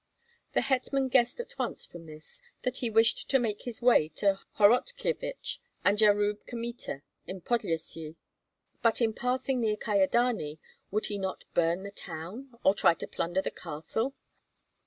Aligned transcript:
The 0.53 0.61
hetman 0.61 1.09
guessed 1.09 1.39
at 1.39 1.59
once 1.59 1.85
from 1.85 2.07
this 2.07 2.41
that 2.63 2.77
he 2.77 2.89
wished 2.89 3.29
to 3.29 3.37
make 3.37 3.61
his 3.65 3.83
way 3.83 4.09
to 4.15 4.39
Horotkyevich 4.57 5.59
and 5.85 6.01
Yakub 6.01 6.43
Kmita 6.47 7.03
in 7.27 7.39
Podlyasye. 7.41 8.15
"But 8.81 8.99
in 8.99 9.13
passing 9.13 9.61
near 9.61 9.77
Kyedani 9.77 10.57
would 10.89 11.05
he 11.05 11.19
not 11.19 11.45
burn 11.53 11.83
the 11.83 11.91
town 11.91 12.49
or 12.63 12.73
try 12.73 12.95
to 12.95 13.05
plunder 13.07 13.43
the 13.43 13.51
castle?" 13.51 14.15